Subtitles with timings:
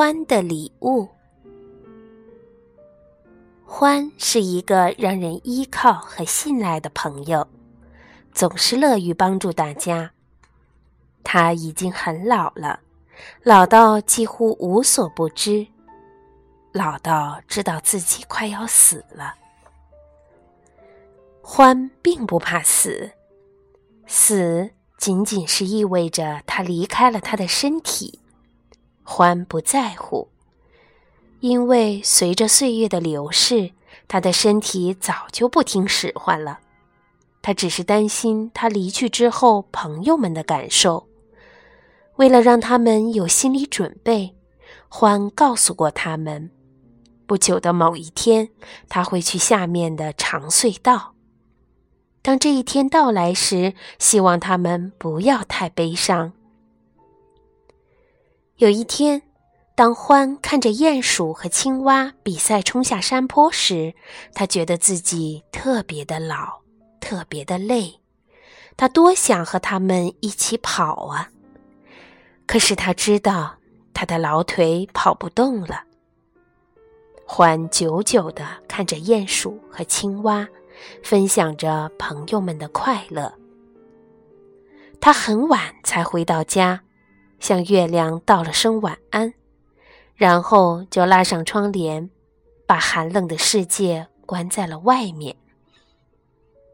[0.00, 1.06] 欢的礼物。
[3.66, 7.46] 欢是一个让人依靠和信赖的朋友，
[8.32, 10.12] 总是乐于帮助大家。
[11.22, 12.80] 他已经很老了，
[13.42, 15.66] 老到几乎无所不知，
[16.72, 19.34] 老到知道自己快要死了。
[21.42, 23.10] 欢并不怕死，
[24.06, 28.18] 死仅仅是意味着他离开了他的身体。
[29.12, 30.28] 欢不在乎，
[31.40, 33.72] 因为随着岁月的流逝，
[34.06, 36.60] 他的身体早就不听使唤了。
[37.42, 41.08] 他只是担心他离去之后朋友们的感受。
[42.16, 44.36] 为了让他们有心理准备，
[44.88, 46.52] 欢告诉过他们，
[47.26, 48.50] 不久的某一天
[48.88, 51.14] 他会去下面的长隧道。
[52.22, 56.32] 当这一天到来时，希望他们不要太悲伤。
[58.60, 59.22] 有一天，
[59.74, 63.94] 当獾看着鼹鼠和青蛙比赛冲下山坡时，
[64.34, 66.60] 他觉得自己特别的老，
[67.00, 68.00] 特别的累。
[68.76, 71.30] 他多想和他们一起跑啊！
[72.44, 73.54] 可是他知道，
[73.94, 75.84] 他的老腿跑不动了。
[77.26, 80.46] 獾久久地看着鼹鼠和青蛙。
[81.02, 83.34] 分享着朋友们的快乐。
[84.98, 86.82] 他很晚才回到家，
[87.40, 89.34] 向月亮道了声晚安，
[90.14, 92.08] 然后就拉上窗帘，
[92.66, 95.34] 把寒冷的世界关在了外面。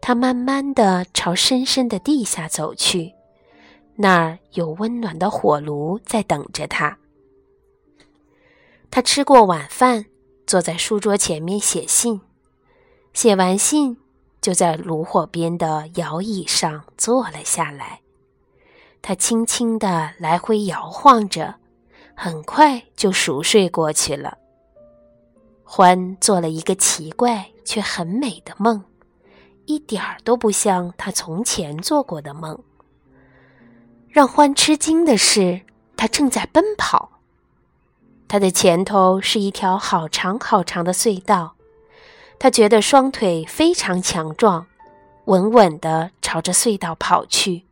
[0.00, 3.12] 他慢慢的朝深深的地下走去，
[3.96, 6.98] 那儿有温暖的火炉在等着他。
[8.90, 10.06] 他吃过晚饭，
[10.46, 12.20] 坐在书桌前面写信。
[13.14, 13.96] 写完信，
[14.40, 18.01] 就在炉火边的摇椅上坐了下来。
[19.02, 21.56] 他轻轻地来回摇晃着，
[22.14, 24.38] 很快就熟睡过去了。
[25.64, 28.84] 欢做了一个奇怪却很美的梦，
[29.66, 32.62] 一点儿都不像他从前做过的梦。
[34.08, 35.62] 让欢吃惊的是，
[35.96, 37.10] 他正在奔跑。
[38.28, 41.54] 他的前头是一条好长好长的隧道。
[42.38, 44.66] 他觉得双腿非常强壮，
[45.24, 47.64] 稳稳地朝着隧道跑去。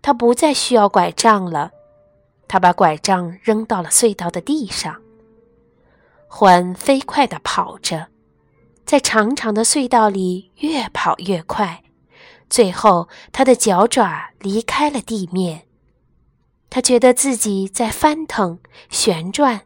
[0.00, 1.72] 他不再需要拐杖了，
[2.46, 5.02] 他把拐杖扔到了隧道的地上。
[6.28, 8.08] 獾飞快地跑着，
[8.84, 11.82] 在长长的隧道里越跑越快，
[12.48, 15.62] 最后他的脚爪离开了地面。
[16.70, 18.58] 他觉得自己在翻腾、
[18.90, 19.62] 旋转、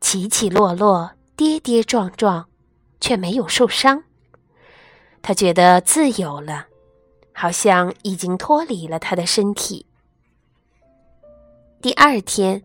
[0.00, 2.46] 起起落落、跌跌撞撞。
[3.00, 4.04] 却没有受伤，
[5.20, 6.68] 他觉得自由了，
[7.34, 9.84] 好像已经脱离了他的身体。
[11.82, 12.62] 第二天，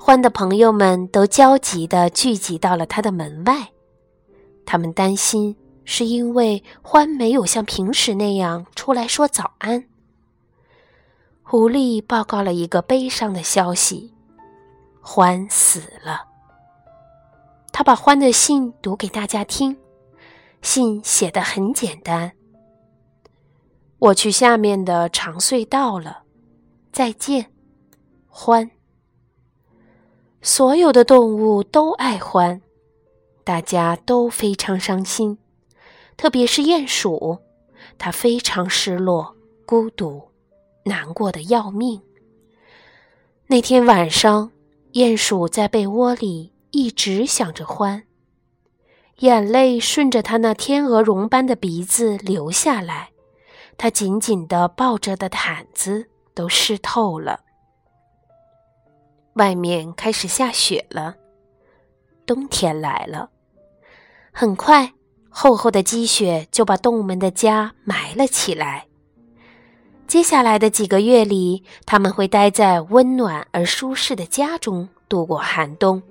[0.00, 3.68] 欢的朋友们都焦急地聚集到了他的门外，
[4.64, 5.54] 他们担心
[5.84, 9.84] 是因为欢没有像平时那样出来说早安。
[11.44, 14.12] 狐狸报告了一个悲伤的消息：
[15.00, 16.24] 欢死了。
[17.70, 19.76] 他把欢的信读给大家听，
[20.62, 22.32] 信写的很简单
[23.98, 26.22] ：“我去下面的长隧道了，
[26.92, 27.50] 再见，
[28.26, 28.70] 欢。”
[30.42, 32.60] 所有的动物都爱欢，
[33.42, 35.38] 大家都非常伤心，
[36.16, 37.38] 特别是鼹鼠，
[37.98, 39.34] 它非常失落、
[39.64, 40.28] 孤独、
[40.84, 42.00] 难过的要命。
[43.46, 44.50] 那天晚上，
[44.92, 46.52] 鼹鼠在被窝里。
[46.72, 48.02] 一直想着欢，
[49.20, 53.12] 眼泪顺着他那天鹅绒般的鼻子流下来，
[53.78, 57.40] 他紧紧地抱着的毯子都湿透了。
[59.34, 61.16] 外面开始下雪了，
[62.24, 63.30] 冬天来了。
[64.32, 64.94] 很快，
[65.28, 68.86] 厚厚的积雪就把动物们的家埋了起来。
[70.06, 76.02] 接下来的几个月里，他们会待在温暖而舒适的家中度过寒冬。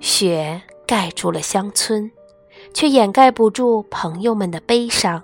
[0.00, 2.10] 雪盖住了乡村，
[2.72, 5.22] 却掩盖不住朋友们的悲伤。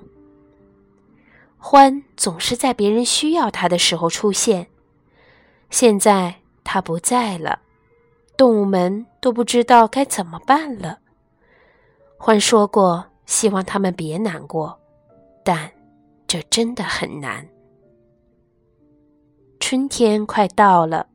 [1.62, 4.68] 欢总是在别人需要他的时候出现，
[5.68, 7.60] 现在他不在了，
[8.36, 10.98] 动物们都不知道该怎么办了。
[12.16, 14.80] 欢说过，希望他们别难过，
[15.44, 15.70] 但
[16.26, 17.46] 这真的很难。
[19.60, 21.08] 春天快到了，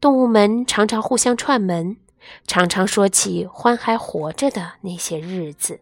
[0.00, 1.96] 动物们常常互相串门。
[2.46, 5.80] 常常说起欢还活着的那些日子。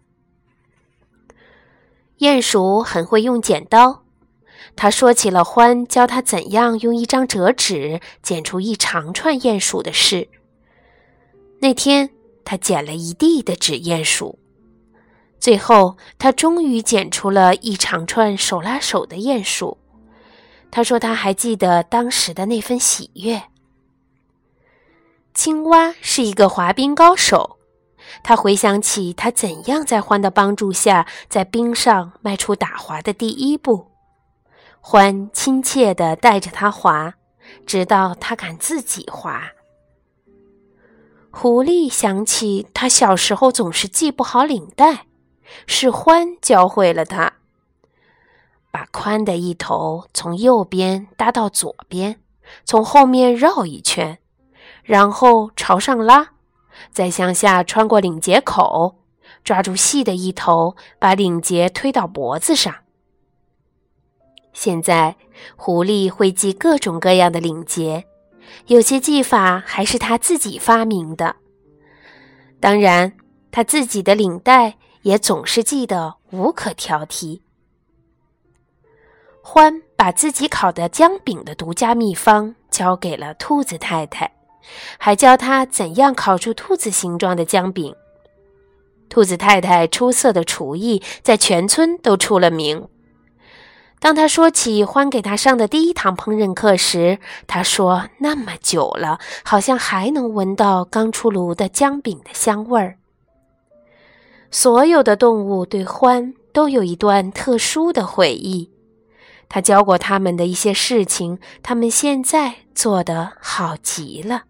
[2.18, 4.02] 鼹鼠很会用剪刀，
[4.74, 10.28] 他说起了欢教他怎样用一张折纸剪出一长串鼹鼠的事。
[11.60, 12.10] 那天，
[12.44, 14.38] 他捡了一地的纸鼹鼠，
[15.38, 19.78] 最后他终于捡出了一长串手拉手的鼹鼠。
[20.72, 23.44] 他说他还记得当时的那份喜悦。
[25.34, 27.57] 青蛙是一个滑冰高手，
[28.22, 33.88] 他回想起他怎样在獾的帮助下在冰上迈出打滑的第一步。
[34.82, 37.14] 獾亲切地带着他滑，
[37.66, 39.52] 直到他敢自己滑。
[41.30, 45.06] 狐狸想起他小时候总是系不好领带，
[45.66, 47.34] 是獾教会了他。
[48.70, 52.20] 把宽的一头从右边搭到左边，
[52.64, 54.18] 从后面绕一圈，
[54.82, 56.32] 然后朝上拉，
[56.90, 58.98] 再向下穿过领结口，
[59.44, 62.74] 抓住细的一头，把领结推到脖子上。
[64.52, 65.16] 现在，
[65.56, 68.04] 狐狸会系各种各样的领结。
[68.66, 71.36] 有些技法还是他自己发明的，
[72.58, 73.12] 当然，
[73.50, 77.42] 他自己的领带也总是系得无可挑剔。
[79.42, 84.30] 欢把自己烤的姜饼的独家秘方交给了兔子太太，
[84.98, 87.94] 还教他怎样烤出兔子形状的姜饼。
[89.08, 92.88] 兔子太太出色的厨艺在全村都出了名。
[94.00, 97.18] 当他说起欢给他上的第一堂烹饪课时，
[97.48, 102.98] 他说：“那么久了，好像还能闻到刚出炉的姜饼的香味儿。”
[104.52, 108.70] 所有的动物对欢都有一段特殊的回忆。
[109.48, 114.44] 他教过他们的一些事情，他们现在做得好极了。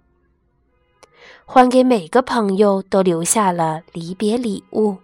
[1.50, 4.98] 欢给每个朋友都留下了离别礼物，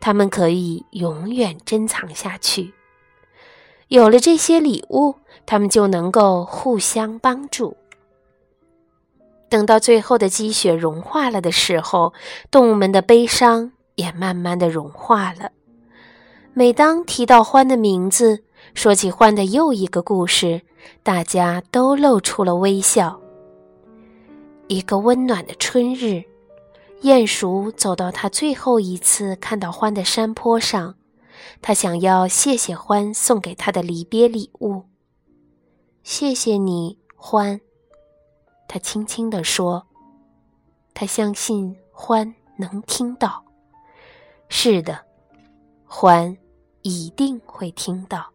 [0.00, 2.72] 他们可以永远珍藏下去。
[3.88, 7.76] 有了这些礼物，他们就能够互相帮助。
[9.50, 12.14] 等到最后的积雪融化了的时候，
[12.50, 15.50] 动物们的悲伤也慢慢的融化了。
[16.54, 18.42] 每当提到欢的名字，
[18.72, 20.62] 说起欢的又一个故事，
[21.02, 23.21] 大家都露出了微笑。
[24.72, 26.24] 一个温暖的春日，
[27.02, 30.94] 鼹鼠走到他最后一次看到獾的山坡上。
[31.60, 34.84] 他想要谢谢獾送给他的离别礼物。
[36.02, 37.60] 谢谢你，欢。
[38.66, 39.86] 他轻轻地说。
[40.94, 43.44] 他相信欢能听到。
[44.48, 45.04] 是的，
[45.88, 46.36] 獾
[46.82, 48.30] 一定会听到。